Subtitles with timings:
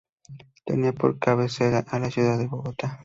[0.65, 2.99] Tenía por cabecera a la ciudad de Bogotá.